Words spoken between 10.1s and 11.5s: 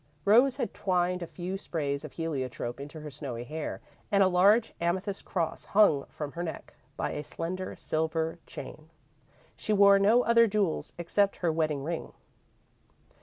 other jewels except